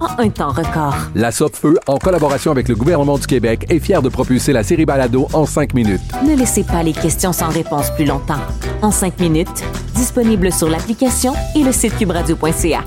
en 0.00 0.18
un 0.18 0.30
temps 0.30 0.50
record. 0.50 0.94
La 1.14 1.30
Feu, 1.30 1.78
en 1.86 1.98
collaboration 1.98 2.50
avec 2.50 2.68
le 2.68 2.74
gouvernement 2.74 3.18
du 3.18 3.26
Québec, 3.26 3.66
est 3.68 3.78
fière 3.78 4.02
de 4.02 4.08
propulser 4.08 4.52
la 4.52 4.62
série 4.62 4.86
Balado 4.86 5.28
en 5.32 5.46
cinq 5.46 5.74
minutes. 5.74 6.00
Ne 6.26 6.34
laissez 6.34 6.64
pas 6.64 6.82
les 6.82 6.92
questions 6.92 7.32
sans 7.32 7.48
réponse 7.48 7.90
plus 7.94 8.04
longtemps. 8.04 8.40
En 8.82 8.90
cinq 8.90 9.18
minutes, 9.20 9.62
disponible 9.94 10.52
sur 10.52 10.68
l'application 10.68 11.34
et 11.54 11.62
le 11.62 11.72
site 11.72 11.96
cubradio.ca. 11.96 12.84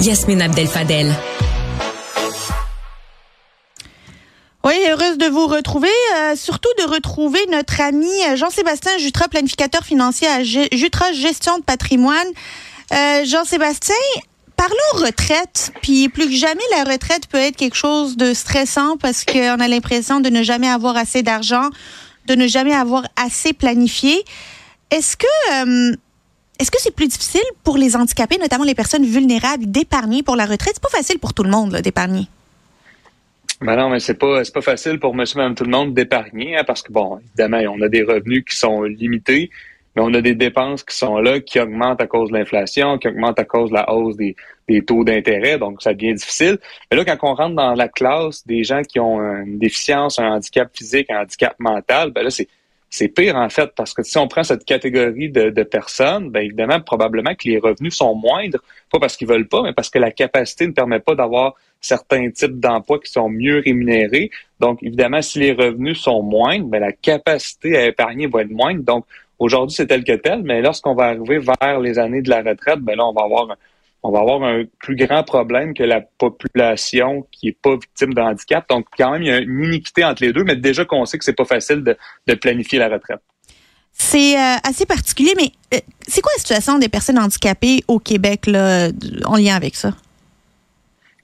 Yasmine 0.00 0.42
Abdel-Fadel. 0.42 1.12
Oui, 4.62 4.74
heureuse 4.90 5.16
de 5.16 5.26
vous 5.26 5.46
retrouver, 5.46 5.88
euh, 6.18 6.36
surtout 6.36 6.68
de 6.78 6.84
retrouver 6.84 7.40
notre 7.50 7.80
ami 7.80 8.10
euh, 8.28 8.36
Jean-Sébastien 8.36 8.98
Jutra, 8.98 9.26
planificateur 9.26 9.82
financier 9.82 10.28
à 10.28 10.42
Jutra 10.42 11.12
Gestion 11.12 11.58
de 11.58 11.62
patrimoine. 11.62 12.28
Euh, 12.92 13.24
Jean-Sébastien, 13.24 13.94
parlons 14.60 15.06
retraite. 15.06 15.72
Puis 15.80 16.10
plus 16.10 16.26
que 16.26 16.34
jamais, 16.34 16.60
la 16.76 16.84
retraite 16.84 17.26
peut 17.28 17.38
être 17.38 17.56
quelque 17.56 17.76
chose 17.76 18.18
de 18.18 18.34
stressant 18.34 18.98
parce 18.98 19.24
qu'on 19.24 19.58
a 19.58 19.68
l'impression 19.68 20.20
de 20.20 20.28
ne 20.28 20.42
jamais 20.42 20.68
avoir 20.68 20.98
assez 20.98 21.22
d'argent, 21.22 21.70
de 22.26 22.34
ne 22.34 22.46
jamais 22.46 22.74
avoir 22.74 23.04
assez 23.16 23.54
planifié. 23.54 24.22
Est-ce 24.90 25.16
que 25.16 25.96
est-ce 26.58 26.70
que 26.70 26.78
c'est 26.78 26.94
plus 26.94 27.08
difficile 27.08 27.40
pour 27.64 27.78
les 27.78 27.96
handicapés, 27.96 28.36
notamment 28.36 28.64
les 28.64 28.74
personnes 28.74 29.06
vulnérables, 29.06 29.64
d'épargner 29.64 30.22
pour 30.22 30.36
la 30.36 30.44
retraite? 30.44 30.74
C'est 30.74 30.82
pas 30.82 30.94
facile 30.94 31.18
pour 31.18 31.32
tout 31.32 31.42
le 31.42 31.50
monde 31.50 31.76
d'épargner. 31.76 32.26
Ben 33.62 33.76
non, 33.76 33.88
mais 33.88 34.00
c'est 34.00 34.14
pas 34.14 34.42
pas 34.52 34.60
facile 34.60 34.98
pour 35.00 35.14
monsieur, 35.14 35.38
madame, 35.38 35.54
tout 35.54 35.64
le 35.64 35.70
monde 35.70 35.94
d'épargner, 35.94 36.58
hein, 36.58 36.64
parce 36.66 36.82
que 36.82 36.92
bon, 36.92 37.18
évidemment, 37.28 37.62
on 37.74 37.80
a 37.80 37.88
des 37.88 38.02
revenus 38.02 38.44
qui 38.44 38.56
sont 38.56 38.82
limités, 38.82 39.50
mais 39.94 40.02
on 40.02 40.12
a 40.14 40.20
des 40.20 40.34
dépenses 40.34 40.84
qui 40.84 40.96
sont 40.96 41.18
là, 41.18 41.40
qui 41.40 41.58
augmentent 41.60 42.00
à 42.00 42.06
cause 42.06 42.30
de 42.30 42.38
l'inflation, 42.38 42.98
qui 42.98 43.08
augmentent 43.08 43.38
à 43.38 43.44
cause 43.44 43.70
de 43.70 43.74
la 43.74 43.92
hausse 43.92 44.16
des, 44.16 44.36
des 44.68 44.82
taux 44.82 45.04
d'intérêt, 45.04 45.58
donc 45.58 45.82
ça 45.82 45.94
devient 45.94 46.14
difficile. 46.14 46.58
Mais 46.90 46.96
là, 46.96 47.04
quand 47.04 47.18
on 47.28 47.34
rentre 47.34 47.56
dans 47.56 47.74
la 47.74 47.88
classe 47.88 48.46
des 48.46 48.64
gens 48.64 48.82
qui 48.82 49.00
ont 49.00 49.20
une 49.20 49.58
déficience, 49.58 50.18
un 50.18 50.32
handicap 50.32 50.70
physique, 50.74 51.10
un 51.10 51.22
handicap 51.22 51.54
mental, 51.58 52.10
ben 52.10 52.22
là, 52.22 52.30
c'est 52.30 52.48
c'est 52.92 53.06
pire 53.06 53.36
en 53.36 53.48
fait, 53.48 53.70
parce 53.76 53.94
que 53.94 54.02
si 54.02 54.18
on 54.18 54.26
prend 54.26 54.42
cette 54.42 54.64
catégorie 54.64 55.30
de, 55.30 55.50
de 55.50 55.62
personnes, 55.62 56.30
bien 56.30 56.42
évidemment, 56.42 56.80
probablement 56.80 57.34
que 57.36 57.48
les 57.48 57.58
revenus 57.58 57.94
sont 57.94 58.16
moindres, 58.16 58.58
pas 58.90 58.98
parce 58.98 59.16
qu'ils 59.16 59.28
veulent 59.28 59.46
pas, 59.46 59.62
mais 59.62 59.72
parce 59.72 59.90
que 59.90 60.00
la 60.00 60.10
capacité 60.10 60.66
ne 60.66 60.72
permet 60.72 60.98
pas 60.98 61.14
d'avoir 61.14 61.54
certains 61.80 62.30
types 62.30 62.58
d'emplois 62.58 62.98
qui 62.98 63.10
sont 63.10 63.28
mieux 63.28 63.62
rémunérés. 63.64 64.30
Donc, 64.58 64.82
évidemment, 64.82 65.22
si 65.22 65.38
les 65.38 65.52
revenus 65.52 65.98
sont 65.98 66.22
moindres, 66.22 66.66
bien, 66.66 66.80
la 66.80 66.92
capacité 66.92 67.76
à 67.76 67.86
épargner 67.86 68.26
va 68.26 68.42
être 68.42 68.50
moindre. 68.50 68.82
Donc, 68.82 69.06
aujourd'hui, 69.40 69.74
c'est 69.74 69.86
tel 69.86 70.04
que 70.04 70.12
tel, 70.12 70.42
mais 70.44 70.62
lorsqu'on 70.62 70.94
va 70.94 71.06
arriver 71.06 71.38
vers 71.38 71.80
les 71.80 71.98
années 71.98 72.22
de 72.22 72.30
la 72.30 72.42
retraite, 72.42 72.78
bien 72.80 72.94
là, 72.94 73.06
on 73.06 73.12
va 73.12 73.24
avoir 73.24 73.56
on 74.02 74.10
va 74.10 74.20
avoir 74.20 74.42
un 74.42 74.64
plus 74.78 74.96
grand 74.96 75.22
problème 75.24 75.74
que 75.74 75.82
la 75.82 76.00
population 76.00 77.26
qui 77.30 77.48
est 77.48 77.58
pas 77.60 77.74
victime 77.74 78.14
de 78.14 78.20
handicap. 78.20 78.66
Donc, 78.70 78.86
quand 78.96 79.10
même, 79.12 79.22
il 79.22 79.28
y 79.28 79.30
a 79.30 79.38
une 79.38 79.64
iniquité 79.64 80.04
entre 80.04 80.22
les 80.22 80.32
deux, 80.32 80.42
mais 80.42 80.56
déjà 80.56 80.86
qu'on 80.86 81.04
sait 81.04 81.18
que 81.18 81.24
c'est 81.24 81.36
pas 81.36 81.44
facile 81.44 81.84
de, 81.84 82.34
planifier 82.34 82.78
la 82.78 82.88
retraite. 82.88 83.20
C'est 83.92 84.38
euh, 84.38 84.56
assez 84.64 84.86
particulier, 84.86 85.34
mais 85.36 85.52
euh, 85.74 85.80
c'est 86.06 86.22
quoi 86.22 86.32
la 86.34 86.38
situation 86.38 86.78
des 86.78 86.88
personnes 86.88 87.18
handicapées 87.18 87.84
au 87.88 87.98
Québec 87.98 88.46
là, 88.46 88.88
en 89.26 89.36
lien 89.36 89.54
avec 89.54 89.74
ça? 89.74 89.92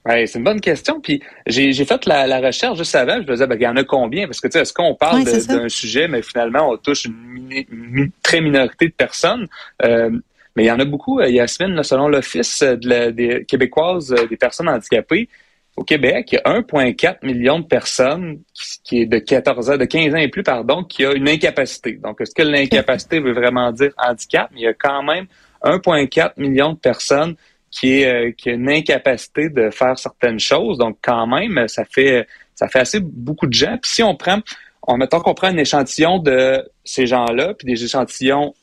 Ouais, 0.07 0.25
c'est 0.25 0.37
une 0.37 0.45
bonne 0.45 0.61
question. 0.61 1.01
Puis 1.01 1.21
j'ai 1.45 1.73
fait 1.85 2.05
la, 2.05 2.39
recherche 2.39 2.77
juste 2.77 2.95
avant. 2.95 3.15
Je 3.15 3.27
me 3.27 3.33
disais, 3.33 3.47
ben, 3.47 3.57
il 3.59 3.63
y 3.63 3.67
en 3.67 3.75
a 3.75 3.83
combien? 3.83 4.25
Parce 4.25 4.39
que 4.39 4.47
tu 4.47 4.53
sais, 4.53 4.61
est-ce 4.61 4.73
qu'on 4.73 4.95
parle 4.95 5.23
d'un 5.25 5.67
sujet, 5.67 6.07
mais 6.07 6.21
finalement, 6.21 6.71
on 6.71 6.77
touche 6.77 7.05
une, 7.05 8.11
très 8.23 8.39
minorité 8.39 8.87
de 8.87 8.93
personnes. 8.93 9.47
Euh, 9.83 10.09
mais 10.55 10.63
il 10.63 10.67
y 10.67 10.71
en 10.71 10.79
a 10.79 10.85
beaucoup, 10.85 11.19
euh, 11.19 11.29
Yasmine, 11.29 11.83
selon 11.83 12.07
l'Office 12.07 12.63
des 12.63 13.45
Québécoises 13.47 14.13
euh, 14.13 14.27
des 14.27 14.37
personnes 14.37 14.69
handicapées, 14.69 15.27
au 15.75 15.83
Québec, 15.83 16.29
il 16.31 16.35
y 16.35 16.37
a 16.39 16.59
1,4 16.59 17.17
million 17.23 17.59
de 17.59 17.65
personnes 17.65 18.39
qui, 18.83 19.01
est 19.01 19.05
de 19.05 19.19
14 19.19 19.69
ans, 19.69 19.77
de 19.77 19.85
15 19.85 20.15
ans 20.15 20.17
et 20.17 20.29
plus, 20.29 20.41
pardon, 20.41 20.83
qui 20.83 21.05
a 21.05 21.13
une 21.13 21.29
incapacité. 21.29 21.93
Donc, 21.93 22.19
est-ce 22.19 22.33
que 22.33 22.41
l'incapacité 22.41 23.19
veut 23.19 23.33
vraiment 23.33 23.71
dire 23.71 23.91
handicap? 23.97 24.49
il 24.55 24.61
y 24.61 24.67
a 24.67 24.73
quand 24.73 25.03
même 25.03 25.27
1,4 25.63 26.31
million 26.37 26.73
de 26.73 26.79
personnes 26.79 27.35
qui, 27.77 28.01
est, 28.01 28.07
euh, 28.07 28.31
qui 28.31 28.49
a 28.49 28.53
une 28.53 28.69
incapacité 28.69 29.49
de 29.49 29.69
faire 29.69 29.97
certaines 29.99 30.39
choses. 30.39 30.77
Donc, 30.77 30.97
quand 31.01 31.27
même, 31.27 31.67
ça 31.67 31.85
fait, 31.85 32.27
ça 32.55 32.67
fait 32.67 32.79
assez 32.79 32.99
beaucoup 32.99 33.47
de 33.47 33.53
gens. 33.53 33.77
Puis 33.81 33.91
si 33.91 34.03
on 34.03 34.15
prend, 34.15 34.39
en 34.81 34.97
mettant 34.97 35.19
qu'on 35.19 35.33
prend 35.33 35.47
un 35.47 35.57
échantillon 35.57 36.17
de 36.19 36.67
ces 36.83 37.05
gens-là, 37.05 37.53
puis 37.53 37.67
des 37.67 37.83
échantillons 37.83 38.53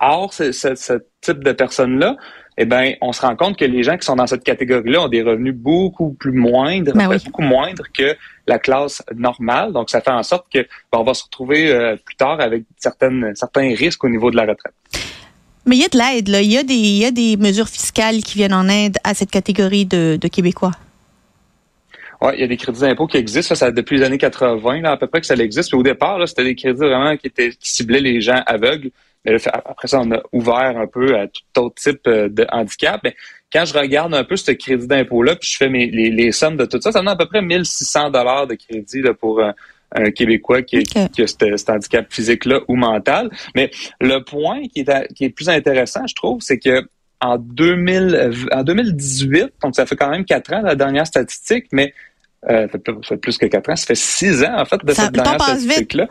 hors 0.00 0.32
ce, 0.32 0.52
ce, 0.52 1.02
type 1.20 1.44
de 1.44 1.52
personnes-là, 1.52 2.16
eh 2.56 2.64
ben, 2.64 2.94
on 3.02 3.12
se 3.12 3.20
rend 3.20 3.36
compte 3.36 3.58
que 3.58 3.64
les 3.64 3.82
gens 3.82 3.96
qui 3.96 4.04
sont 4.04 4.16
dans 4.16 4.26
cette 4.26 4.42
catégorie-là 4.42 5.02
ont 5.02 5.08
des 5.08 5.22
revenus 5.22 5.54
beaucoup 5.54 6.14
plus 6.14 6.32
moindres, 6.32 6.92
ben 6.94 7.08
beaucoup 7.24 7.42
moindres 7.42 7.84
que 7.96 8.16
la 8.46 8.58
classe 8.58 9.02
normale. 9.14 9.72
Donc, 9.72 9.90
ça 9.90 10.00
fait 10.00 10.10
en 10.10 10.22
sorte 10.22 10.46
que 10.52 10.58
ben, 10.58 10.98
on 10.98 11.04
va 11.04 11.14
se 11.14 11.24
retrouver 11.24 11.70
euh, 11.70 11.96
plus 11.96 12.16
tard 12.16 12.40
avec 12.40 12.64
certaines, 12.78 13.32
certains 13.34 13.74
risques 13.74 14.02
au 14.02 14.08
niveau 14.08 14.30
de 14.30 14.36
la 14.36 14.42
retraite. 14.42 14.74
Mais 15.70 15.76
il 15.76 15.82
y 15.82 15.84
a 15.84 15.88
de 15.88 15.98
l'aide. 15.98 16.28
Il 16.28 16.52
y, 16.52 16.58
a 16.58 16.64
des, 16.64 16.74
y 16.74 17.04
a 17.04 17.12
des 17.12 17.36
mesures 17.36 17.68
fiscales 17.68 18.24
qui 18.24 18.38
viennent 18.38 18.52
en 18.52 18.68
aide 18.68 18.96
à 19.04 19.14
cette 19.14 19.30
catégorie 19.30 19.86
de, 19.86 20.18
Québécois. 20.26 20.72
Oui, 22.20 22.32
il 22.34 22.40
y 22.40 22.42
a 22.42 22.48
des 22.48 22.56
crédits 22.56 22.80
d'impôt 22.80 23.06
qui 23.06 23.18
existent. 23.18 23.54
Ça, 23.54 23.66
ça 23.66 23.70
depuis 23.70 23.98
les 23.98 24.02
années 24.02 24.18
80, 24.18 24.80
là, 24.80 24.90
à 24.90 24.96
peu 24.96 25.06
près 25.06 25.20
que 25.20 25.28
ça 25.28 25.36
existe. 25.36 25.72
au 25.72 25.84
départ, 25.84 26.26
c'était 26.26 26.42
des 26.42 26.56
crédits 26.56 26.80
vraiment 26.80 27.16
qui, 27.16 27.28
étaient, 27.28 27.50
qui 27.50 27.70
ciblaient 27.70 28.00
les 28.00 28.20
gens 28.20 28.42
aveugles. 28.46 28.90
Mais 29.24 29.36
après 29.46 29.86
ça, 29.86 30.00
on 30.00 30.10
a 30.10 30.20
ouvert 30.32 30.76
un 30.76 30.88
peu 30.88 31.16
à 31.16 31.28
tout 31.28 31.60
autre 31.60 31.76
type 31.76 32.00
euh, 32.08 32.28
de 32.28 32.44
handicap. 32.50 33.00
Mais 33.04 33.14
quand 33.52 33.64
je 33.64 33.78
regarde 33.78 34.12
un 34.12 34.24
peu 34.24 34.34
ce 34.34 34.50
crédit 34.50 34.88
d'impôt-là, 34.88 35.36
puis 35.36 35.50
je 35.52 35.56
fais 35.56 35.68
mes, 35.68 35.86
les, 35.86 36.32
sommes 36.32 36.56
de 36.56 36.64
tout 36.64 36.80
ça, 36.80 36.90
ça 36.90 36.98
donne 36.98 37.08
à 37.10 37.16
peu 37.16 37.26
près 37.26 37.42
1600 37.42 38.10
dollars 38.10 38.48
de 38.48 38.56
crédit 38.56 39.02
là, 39.02 39.14
pour 39.14 39.40
un, 39.94 40.10
Québécois 40.10 40.62
qui, 40.62 40.82
qui 40.82 41.22
a 41.22 41.26
cet, 41.26 41.70
handicap 41.70 42.06
physique-là 42.10 42.60
ou 42.68 42.76
mental. 42.76 43.30
Mais 43.54 43.70
le 44.00 44.18
point 44.20 44.62
qui 44.68 44.80
est, 44.80 45.14
qui 45.14 45.24
est 45.24 45.30
plus 45.30 45.48
intéressant, 45.48 46.06
je 46.06 46.14
trouve, 46.14 46.40
c'est 46.40 46.58
que 46.58 46.88
en, 47.20 47.38
2000, 47.38 48.48
en 48.52 48.62
2018, 48.62 49.52
donc 49.62 49.76
ça 49.76 49.86
fait 49.86 49.96
quand 49.96 50.10
même 50.10 50.24
quatre 50.24 50.52
ans 50.52 50.62
la 50.62 50.74
dernière 50.74 51.06
statistique, 51.06 51.66
mais 51.72 51.92
euh, 52.48 52.66
ça, 52.72 52.78
fait, 53.06 53.16
plus 53.18 53.36
que 53.36 53.46
quatre 53.46 53.68
ans, 53.68 53.76
ça 53.76 53.86
fait 53.86 53.94
six 53.94 54.42
ans 54.42 54.58
en 54.58 54.64
fait 54.64 54.82
de 54.82 54.92
cette 54.92 55.12
dernière 55.12 55.40
statistique-là. 55.40 56.08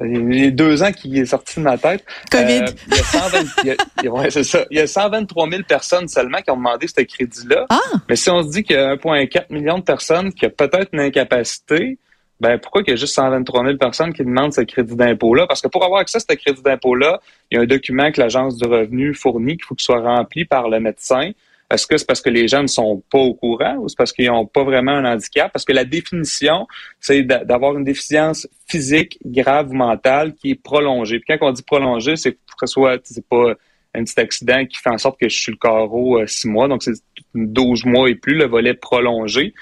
Les 0.00 0.50
deux 0.50 0.82
ans 0.82 0.90
qui 0.90 1.20
est 1.20 1.26
sorti 1.26 1.60
de 1.60 1.64
ma 1.64 1.78
tête. 1.78 2.04
COVID. 2.28 2.64
Euh, 2.64 3.76
il, 4.02 4.76
y 4.76 4.80
a 4.80 4.86
123 4.88 5.48
000 5.48 5.62
personnes 5.62 6.08
seulement 6.08 6.38
qui 6.38 6.50
ont 6.50 6.56
demandé 6.56 6.88
ce 6.88 7.00
crédit-là. 7.00 7.66
Ah. 7.70 7.78
Mais 8.08 8.16
si 8.16 8.28
on 8.28 8.42
se 8.42 8.48
dit 8.48 8.64
qu'il 8.64 8.74
y 8.74 8.78
a 8.80 8.96
1,4 8.96 9.52
million 9.52 9.78
de 9.78 9.84
personnes 9.84 10.32
qui 10.32 10.46
ont 10.46 10.50
peut-être 10.50 10.88
une 10.92 10.98
incapacité, 10.98 11.98
ben 12.44 12.58
pourquoi 12.58 12.82
il 12.86 12.90
y 12.90 12.92
a 12.92 12.96
juste 12.96 13.14
123 13.14 13.64
000 13.64 13.76
personnes 13.78 14.12
qui 14.12 14.22
demandent 14.22 14.52
ce 14.52 14.60
crédit 14.60 14.94
d'impôt-là? 14.94 15.46
Parce 15.46 15.62
que 15.62 15.68
pour 15.68 15.82
avoir 15.82 16.00
accès 16.00 16.18
à 16.18 16.20
ce 16.20 16.36
crédit 16.36 16.62
d'impôt-là, 16.62 17.20
il 17.50 17.56
y 17.56 17.58
a 17.58 17.62
un 17.62 17.66
document 17.66 18.12
que 18.12 18.20
l'Agence 18.20 18.56
du 18.56 18.68
revenu 18.68 19.14
fournit 19.14 19.56
qu'il 19.56 19.64
faut 19.64 19.74
qu'il 19.74 19.84
soit 19.84 20.00
rempli 20.00 20.44
par 20.44 20.68
le 20.68 20.78
médecin. 20.78 21.30
Est-ce 21.70 21.86
que 21.86 21.96
c'est 21.96 22.06
parce 22.06 22.20
que 22.20 22.28
les 22.28 22.46
gens 22.46 22.60
ne 22.60 22.66
sont 22.66 23.02
pas 23.10 23.18
au 23.18 23.32
courant 23.32 23.76
ou 23.76 23.88
c'est 23.88 23.96
parce 23.96 24.12
qu'ils 24.12 24.26
n'ont 24.26 24.44
pas 24.44 24.62
vraiment 24.62 24.92
un 24.92 25.06
handicap? 25.06 25.50
Parce 25.52 25.64
que 25.64 25.72
la 25.72 25.86
définition, 25.86 26.66
c'est 27.00 27.22
d'avoir 27.22 27.78
une 27.78 27.84
déficience 27.84 28.46
physique 28.66 29.18
grave 29.24 29.70
ou 29.70 29.74
mentale 29.74 30.34
qui 30.34 30.50
est 30.50 30.62
prolongée. 30.62 31.20
Puis 31.20 31.38
quand 31.38 31.48
on 31.48 31.52
dit 31.52 31.62
prolongée, 31.62 32.16
c'est 32.16 32.32
que 32.32 32.38
ce 32.60 32.66
soit, 32.66 33.00
c'est 33.04 33.26
pas 33.26 33.54
un 33.94 34.04
petit 34.04 34.20
accident 34.20 34.66
qui 34.66 34.76
fait 34.76 34.90
en 34.90 34.98
sorte 34.98 35.18
que 35.18 35.28
je 35.28 35.36
suis 35.36 35.52
le 35.52 35.58
carreau 35.58 36.18
euh, 36.18 36.26
six 36.26 36.48
mois, 36.48 36.68
donc 36.68 36.82
c'est 36.82 36.94
12 37.34 37.84
mois 37.86 38.10
et 38.10 38.16
plus, 38.16 38.34
le 38.34 38.46
volet 38.46 38.74
prolongé. 38.74 39.54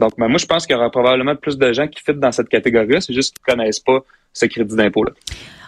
Donc, 0.00 0.12
ben, 0.18 0.28
moi, 0.28 0.38
je 0.38 0.46
pense 0.46 0.66
qu'il 0.66 0.74
y 0.74 0.78
aura 0.78 0.90
probablement 0.90 1.36
plus 1.36 1.56
de 1.56 1.72
gens 1.72 1.88
qui 1.88 2.02
fit 2.02 2.14
dans 2.14 2.32
cette 2.32 2.48
catégorie-là. 2.48 3.00
C'est 3.00 3.14
juste 3.14 3.34
qu'ils 3.34 3.54
ne 3.54 3.58
connaissent 3.58 3.80
pas 3.80 4.00
ce 4.32 4.46
crédit 4.46 4.76
d'impôt-là. 4.76 5.12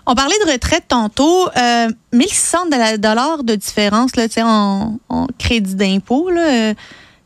On 0.06 0.14
parlait 0.14 0.36
de 0.44 0.52
retraite 0.52 0.84
tantôt. 0.88 1.48
Euh, 1.56 1.88
1600 2.12 2.58
dollars 2.98 3.44
de 3.44 3.54
différence 3.54 4.16
là, 4.16 4.26
en, 4.38 4.98
en 5.08 5.26
crédit 5.38 5.74
d'impôt, 5.74 6.30
euh, 6.30 6.74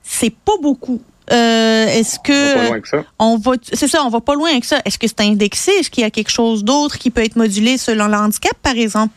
c'est 0.03 0.35
pas 0.35 0.55
beaucoup. 0.61 1.01
Euh, 1.31 1.87
est-ce 1.87 2.19
que 2.19 2.33
on 2.33 2.59
va 2.59 2.59
pas 2.59 2.69
loin 2.69 2.81
que 2.81 2.89
ça. 2.89 3.05
On 3.19 3.37
va, 3.39 3.53
c'est 3.73 3.87
ça, 3.87 4.05
on 4.05 4.09
va 4.09 4.21
pas 4.21 4.35
loin 4.35 4.51
avec 4.51 4.65
ça. 4.65 4.81
Est-ce 4.85 4.99
que 4.99 5.07
c'est 5.07 5.21
indexé? 5.21 5.71
Est-ce 5.73 5.91
qu'il 5.91 6.03
y 6.03 6.07
a 6.07 6.11
quelque 6.11 6.31
chose 6.31 6.65
d'autre 6.65 6.99
qui 6.99 7.11
peut 7.11 7.23
être 7.23 7.37
modulé 7.37 7.79
selon 7.79 8.09
le 8.09 8.15
handicap, 8.15 8.55
par 8.63 8.77
exemple? 8.77 9.15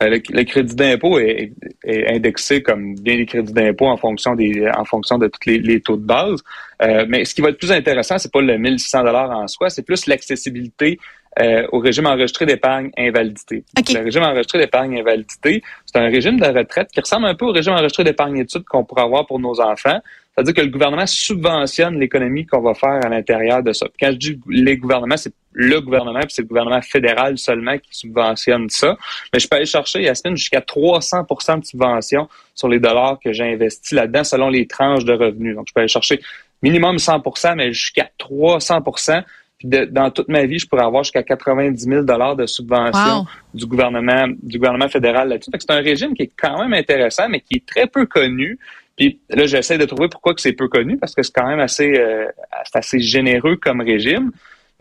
Le, 0.00 0.44
crédit 0.44 0.74
d'impôt 0.74 1.18
est, 1.18 1.52
indexé 1.84 2.62
comme 2.62 2.94
bien 2.94 3.16
les 3.16 3.26
crédits 3.26 3.52
d'impôt 3.52 3.86
en 3.86 3.96
fonction 3.96 4.34
des 4.34 4.68
en 4.76 4.84
fonction 4.84 5.18
de 5.18 5.28
tous 5.28 5.40
les, 5.46 5.80
taux 5.80 5.96
de 5.96 6.04
base. 6.04 6.40
Euh, 6.82 7.04
mais 7.08 7.24
ce 7.24 7.34
qui 7.34 7.40
va 7.40 7.50
être 7.50 7.58
plus 7.58 7.72
intéressant, 7.72 8.18
c'est 8.18 8.32
pas 8.32 8.40
le 8.40 8.58
1600 8.58 9.04
dollars 9.04 9.30
en 9.30 9.46
soi, 9.48 9.70
c'est 9.70 9.82
plus 9.82 10.06
l'accessibilité 10.06 10.98
euh, 11.40 11.66
au 11.72 11.78
régime 11.78 12.06
enregistré 12.06 12.44
d'épargne 12.44 12.90
invalidité. 12.98 13.64
Le 13.76 14.04
régime 14.04 14.22
enregistré 14.22 14.58
d'épargne 14.58 15.00
invalidité, 15.00 15.62
c'est 15.86 15.98
un 15.98 16.08
régime 16.10 16.38
de 16.38 16.46
retraite 16.46 16.88
qui 16.92 17.00
ressemble 17.00 17.26
un 17.26 17.34
peu 17.34 17.46
au 17.46 17.52
régime 17.52 17.72
enregistré 17.72 18.04
d'épargne 18.04 18.38
études 18.38 18.64
qu'on 18.64 18.84
pourrait 18.84 19.02
avoir 19.02 19.26
pour 19.26 19.40
nos 19.40 19.58
enfants. 19.58 19.98
C'est-à-dire 20.34 20.54
que 20.54 20.60
le 20.60 20.68
gouvernement 20.68 21.06
subventionne 21.06 21.98
l'économie 21.98 22.44
qu'on 22.44 22.60
va 22.60 22.74
faire 22.74 23.00
à 23.04 23.08
l'intérieur 23.08 23.62
de 23.62 23.72
ça. 23.72 23.86
quand 23.98 24.12
je 24.12 24.16
dis 24.16 24.40
les 24.48 24.76
gouvernements, 24.76 25.16
c'est 25.16 25.32
le 25.52 25.80
gouvernement, 25.80 26.20
puis 26.20 26.30
c'est 26.30 26.42
le 26.42 26.48
gouvernement 26.48 26.80
fédéral 26.82 27.38
seulement 27.38 27.76
qui 27.78 27.90
subventionne 27.90 28.68
ça. 28.70 28.96
Mais 29.32 29.38
je 29.38 29.48
peux 29.48 29.56
aller 29.56 29.66
chercher, 29.66 30.02
Yasmine, 30.02 30.36
jusqu'à 30.36 30.60
300% 30.60 31.60
de 31.60 31.64
subvention 31.64 32.28
sur 32.54 32.68
les 32.68 32.80
dollars 32.80 33.18
que 33.22 33.32
j'ai 33.32 33.52
investis 33.52 33.92
là-dedans 33.92 34.24
selon 34.24 34.48
les 34.48 34.66
tranches 34.66 35.04
de 35.04 35.12
revenus. 35.12 35.54
Donc, 35.54 35.66
je 35.68 35.74
peux 35.74 35.80
aller 35.80 35.88
chercher 35.88 36.20
minimum 36.62 36.96
100% 36.96 37.56
mais 37.56 37.72
jusqu'à 37.72 38.08
300% 38.18 39.24
puis 39.62 39.86
dans 39.90 40.10
toute 40.10 40.28
ma 40.28 40.44
vie, 40.44 40.58
je 40.58 40.66
pourrais 40.66 40.82
avoir 40.82 41.04
jusqu'à 41.04 41.22
90 41.22 41.84
000 41.84 42.02
dollars 42.02 42.34
de 42.34 42.46
subvention 42.46 43.26
du 43.54 43.66
gouvernement 43.66 44.26
du 44.42 44.58
gouvernement 44.58 44.88
fédéral 44.88 45.28
là-dessus. 45.28 45.50
C'est 45.56 45.70
un 45.70 45.80
régime 45.80 46.14
qui 46.14 46.24
est 46.24 46.32
quand 46.36 46.60
même 46.60 46.72
intéressant, 46.74 47.28
mais 47.28 47.40
qui 47.40 47.56
est 47.56 47.66
très 47.66 47.86
peu 47.86 48.06
connu. 48.06 48.58
Puis 48.96 49.20
là, 49.30 49.46
j'essaie 49.46 49.78
de 49.78 49.84
trouver 49.84 50.08
pourquoi 50.08 50.34
que 50.34 50.40
c'est 50.40 50.52
peu 50.52 50.68
connu, 50.68 50.98
parce 50.98 51.14
que 51.14 51.22
c'est 51.22 51.32
quand 51.32 51.46
même 51.46 51.60
assez, 51.60 51.94
euh, 51.96 52.26
assez 52.74 52.98
généreux 52.98 53.56
comme 53.56 53.80
régime. 53.80 54.32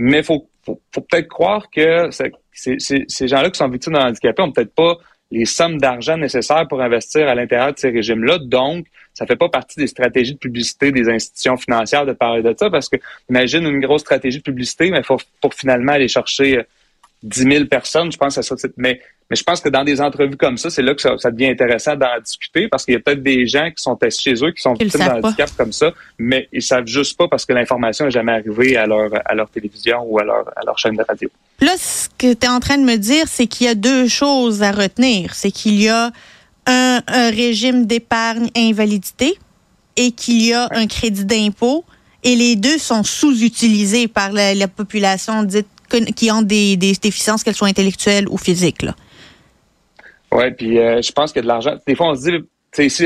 Mais 0.04 0.24
faut, 0.24 0.50
faut, 0.66 0.82
peut-être 0.92 1.28
croire 1.28 1.70
que 1.70 2.10
ces 2.12 3.28
gens-là 3.28 3.52
qui 3.52 3.58
sont 3.60 3.70
victimes 3.70 3.94
d'un 3.94 4.08
handicapé 4.08 4.42
ont 4.42 4.52
peut-être 4.52 4.74
pas 4.74 4.98
les 5.30 5.46
sommes 5.46 5.78
d'argent 5.78 6.18
nécessaires 6.18 6.68
pour 6.68 6.82
investir 6.82 7.28
à 7.28 7.36
l'intérieur 7.36 7.72
de 7.72 7.78
ces 7.78 7.92
régimes-là. 7.92 8.40
Donc, 8.40 8.88
ça 9.14 9.28
fait 9.28 9.36
pas 9.36 9.48
partie 9.48 9.80
des 9.80 9.86
stratégies 9.86 10.34
de 10.34 10.40
publicité 10.40 10.92
des 10.92 11.08
institutions 11.08 11.56
financières 11.56 12.08
de 12.08 12.14
parler 12.14 12.42
de 12.42 12.54
ça, 12.58 12.72
parce 12.72 12.90
que 12.90 12.98
imagine 13.30 13.64
une 13.64 13.80
grosse 13.80 14.02
stratégie 14.02 14.40
de 14.40 14.44
publicité, 14.44 14.90
mais 14.90 15.04
faut 15.04 15.18
pour 15.40 15.54
finalement 15.54 15.94
aller 15.94 16.08
chercher 16.08 16.66
10 17.24 17.44
000 17.44 17.66
personnes, 17.66 18.12
je 18.12 18.18
pense 18.18 18.38
à 18.38 18.42
ça. 18.42 18.56
Mais, 18.78 19.00
mais 19.30 19.36
je 19.36 19.44
pense 19.44 19.62
que 19.62 19.70
dans 19.70 19.84
des 19.84 20.02
entrevues 20.02 20.38
comme 20.38 20.58
ça, 20.58 20.70
c'est 20.70 20.82
là 20.82 20.96
que 20.96 21.02
ça, 21.02 21.32
devient 21.32 21.50
intéressant 21.50 21.96
d'en 21.96 22.20
discuter 22.24 22.68
parce 22.68 22.84
qu'il 22.84 22.96
y 22.96 22.98
a 22.98 23.00
peut-être 23.00 23.22
des 23.22 23.46
gens 23.46 23.70
qui 23.70 23.82
sont 23.82 23.98
chez 24.10 24.34
eux, 24.44 24.52
qui 24.52 24.62
sont 24.62 24.74
victimes 24.74 25.00
d'un 25.00 25.22
handicap 25.22 25.50
comme 25.56 25.72
ça, 25.72 25.92
mais 26.18 26.48
ils 26.52 26.64
savent 26.64 26.88
juste 26.88 27.18
pas 27.18 27.28
parce 27.28 27.46
que 27.46 27.54
l'information 27.54 28.06
n'est 28.06 28.12
jamais 28.12 28.32
arrivée 28.32 28.76
à 28.76 28.88
leur, 28.88 29.12
à 29.26 29.36
leur 29.36 29.50
télévision 29.50 30.02
ou 30.04 30.20
à 30.20 30.24
leur, 30.24 30.50
à 30.56 30.66
leur 30.66 30.78
chaîne 30.80 30.96
de 30.96 31.04
radio. 31.04 31.30
Là, 31.60 31.74
ce 31.78 32.10
que 32.18 32.34
tu 32.34 32.46
es 32.46 32.50
en 32.50 32.60
train 32.60 32.78
de 32.78 32.84
me 32.84 32.98
dire, 32.98 33.26
c'est 33.28 33.46
qu'il 33.46 33.68
y 33.68 33.70
a 33.70 33.76
deux 33.76 34.08
choses 34.08 34.64
à 34.64 34.72
retenir. 34.72 35.36
C'est 35.36 35.52
qu'il 35.52 35.80
y 35.80 35.90
a 35.90 36.12
un, 36.66 37.02
régime 37.08 37.86
d'épargne 37.86 38.50
invalidité 38.56 39.38
et 39.96 40.12
qu'il 40.12 40.42
y 40.42 40.54
a 40.54 40.68
un 40.72 40.88
crédit 40.88 41.26
d'impôt 41.26 41.86
et 42.24 42.36
les 42.36 42.56
deux 42.56 42.78
sont 42.78 43.04
sous-utilisés 43.04 44.08
par 44.08 44.32
la, 44.32 44.54
la 44.56 44.68
population 44.68 45.44
dite 45.44 45.68
qui 46.16 46.32
ont 46.32 46.42
des, 46.42 46.78
déficiences, 46.78 47.44
qu'elles 47.44 47.56
soient 47.56 47.68
intellectuelles 47.68 48.28
ou 48.30 48.38
physiques. 48.38 48.86
Oui, 50.32 50.52
puis 50.52 50.80
euh, 50.80 51.02
je 51.02 51.12
pense 51.12 51.34
que 51.34 51.40
de 51.40 51.48
l'argent. 51.48 51.76
Des 51.86 51.96
fois, 51.96 52.10
on 52.10 52.16
se 52.16 52.30
dit, 52.30 52.38
tu 52.38 52.46
sais, 52.72 52.86
ici, 52.86 53.06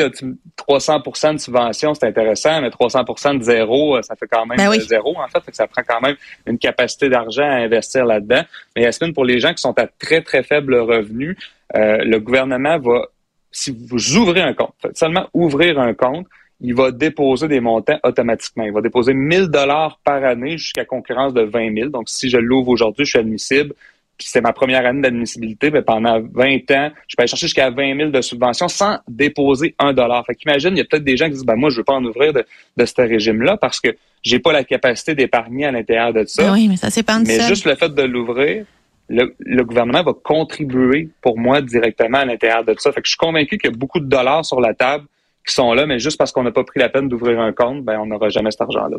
300% 0.58 1.34
de 1.34 1.38
subvention, 1.40 1.94
c'est 1.96 2.06
intéressant, 2.06 2.62
mais 2.62 2.70
300% 2.70 3.40
de 3.40 3.44
zéro, 3.44 3.98
euh, 3.98 4.02
ça 4.04 4.16
fait 4.16 4.28
quand 4.28 4.46
même 4.46 4.58
ben 4.58 4.80
zéro, 4.80 5.18
en 5.18 5.28
fait, 5.28 5.42
Ça 5.54 5.68
prend 5.68 5.82
quand 5.88 6.02
même 6.02 6.16
une 6.46 6.60
capacité 6.60 7.10
d'argent 7.10 7.44
à 7.44 7.56
investir 7.56 8.06
là-dedans. 8.06 8.44
Mais 8.76 8.84
Yasmine, 8.84 9.14
pour 9.14 9.26
les 9.26 9.40
gens 9.40 9.54
qui 9.54 9.62
sont 9.62 9.78
à 9.80 9.88
très, 9.88 10.22
très 10.22 10.44
faible 10.44 10.76
revenu, 10.76 11.36
euh, 11.76 11.98
le 12.04 12.20
gouvernement 12.20 12.78
va, 12.78 13.08
si 13.52 13.76
vous 13.76 14.18
ouvrez 14.18 14.42
un 14.42 14.54
compte, 14.54 14.76
seulement 14.94 15.28
ouvrir 15.34 15.80
un 15.80 15.96
compte, 15.96 16.28
il 16.62 16.74
va 16.74 16.92
déposer 16.92 17.48
des 17.48 17.60
montants 17.60 18.00
automatiquement. 18.04 18.63
Il 18.63 18.72
va 18.72 18.81
déposer 18.81 19.13
1000 19.13 19.48
dollars 19.48 20.00
par 20.04 20.24
année 20.24 20.57
jusqu'à 20.57 20.86
concurrence 20.86 21.34
de 21.34 21.42
20 21.42 21.75
000. 21.75 21.90
Donc, 21.90 22.07
si 22.07 22.30
je 22.30 22.38
l'ouvre 22.38 22.69
aujourd'hui, 22.69 23.06
je 23.06 23.12
suis 23.12 23.19
admissible. 23.19 23.74
Puis 24.18 24.28
c'est 24.30 24.40
ma 24.40 24.54
première 24.54 24.86
année 24.86 25.02
d'admissibilité, 25.02 25.72
mais 25.72 25.81
pendant 25.81 26.22
20 26.22 26.72
ans, 26.72 26.92
je 27.07 27.16
peux 27.18 27.22
aller 27.22 27.28
chercher 27.28 27.48
jusqu'à 27.48 27.69
20 27.69 27.98
000 27.98 28.10
de 28.12 28.22
subventions 28.22 28.69
sans 28.69 29.00
déposer 29.10 29.75
un 29.78 29.92
dollar. 29.92 30.25
Fait 30.25 30.36
qu'imagine, 30.36 30.69
il 30.72 30.78
y 30.78 30.81
a 30.81 30.86
peut-être 30.86 31.04
des 31.04 31.18
gens 31.18 31.25
qui 31.25 31.34
disent, 31.34 31.46
ben 31.46 31.57
moi, 31.57 31.69
je 31.69 31.78
veux 31.78 31.84
pas 31.84 31.96
en 31.96 32.06
ouvrir 32.06 32.31
de, 32.31 32.46
de 32.78 32.86
ce 32.86 33.01
régime-là 33.01 33.58
parce 33.58 33.81
que 33.81 33.90
j'ai 34.24 34.40
pas 34.40 34.54
la 34.54 34.63
capacité 34.63 35.16
d'épargner 35.16 35.66
à 35.66 35.72
l'intérieur 35.72 36.13
de 36.13 36.24
ça. 36.25 36.44
Ben 36.44 36.54
oui, 36.54 36.69
mais 36.69 36.78
ça 36.78 36.90
s'épargne 36.90 37.25
Mais 37.28 37.42
juste 37.42 37.66
le 37.66 37.75
fait 37.75 37.94
de 37.94 38.04
l'ouvrir, 38.04 38.66
le, 39.10 39.36
le, 39.38 39.63
gouvernement 39.66 40.01
va 40.01 40.13
contribuer 40.13 41.10
pour 41.22 41.38
moi 41.38 41.62
directement 41.62 42.19
à 42.19 42.25
l'intérieur 42.25 42.63
de 42.63 42.74
ça. 42.80 42.94
Fait 42.94 43.01
que 43.01 43.08
je 43.08 43.12
suis 43.12 43.18
convaincu 43.18 43.58
qu'il 43.58 43.69
y 43.69 43.74
a 43.74 43.78
beaucoup 43.78 44.00
de 44.00 44.08
dollars 44.08 44.46
sur 44.46 44.62
la 44.62 44.74
table 44.74 45.06
qui 45.46 45.54
sont 45.54 45.74
là, 45.74 45.86
mais 45.86 46.00
juste 46.00 46.18
parce 46.18 46.32
qu'on 46.32 46.44
n'a 46.44 46.52
pas 46.52 46.64
pris 46.64 46.80
la 46.80 46.90
peine 46.90 47.08
d'ouvrir 47.08 47.40
un 47.40 47.54
compte, 47.54 47.84
ben 47.84 48.00
on 48.00 48.06
n'aura 48.06 48.30
jamais 48.30 48.52
cet 48.52 48.62
argent-là. 48.62 48.98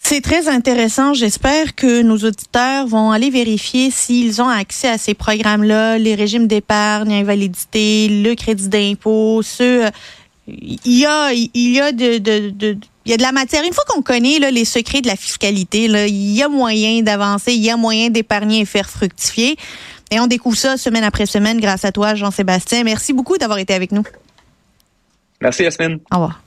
C'est 0.00 0.20
très 0.20 0.48
intéressant. 0.48 1.12
J'espère 1.12 1.74
que 1.74 2.02
nos 2.02 2.16
auditeurs 2.16 2.86
vont 2.86 3.10
aller 3.10 3.30
vérifier 3.30 3.90
s'ils 3.90 4.40
ont 4.40 4.48
accès 4.48 4.88
à 4.88 4.96
ces 4.96 5.14
programmes-là, 5.14 5.98
les 5.98 6.14
régimes 6.14 6.46
d'épargne, 6.46 7.12
invalidité, 7.12 8.08
le 8.08 8.34
crédit 8.34 8.68
d'impôt. 8.68 9.42
Il 10.46 10.78
y 10.86 11.04
a, 11.04 11.32
il 11.32 11.50
y 11.54 11.80
a 11.80 11.92
de, 11.92 12.78
il 13.04 13.10
y 13.10 13.12
a 13.12 13.16
de 13.16 13.22
la 13.22 13.32
matière. 13.32 13.64
Une 13.64 13.72
fois 13.72 13.84
qu'on 13.88 14.00
connaît 14.00 14.38
les 14.38 14.64
secrets 14.64 15.02
de 15.02 15.08
la 15.08 15.16
fiscalité, 15.16 15.84
il 15.84 16.32
y 16.32 16.42
a 16.42 16.48
moyen 16.48 17.02
d'avancer, 17.02 17.52
il 17.52 17.62
y 17.62 17.70
a 17.70 17.76
moyen 17.76 18.08
d'épargner 18.08 18.60
et 18.60 18.64
faire 18.64 18.88
fructifier. 18.88 19.56
Et 20.10 20.20
on 20.20 20.26
découvre 20.26 20.56
ça 20.56 20.78
semaine 20.78 21.04
après 21.04 21.26
semaine 21.26 21.60
grâce 21.60 21.84
à 21.84 21.92
toi, 21.92 22.14
Jean-Sébastien. 22.14 22.82
Merci 22.84 23.12
beaucoup 23.12 23.36
d'avoir 23.36 23.58
été 23.58 23.74
avec 23.74 23.92
nous. 23.92 24.04
Merci 25.40 25.62
Yasmine. 25.64 26.00
Au 26.10 26.16
revoir. 26.16 26.40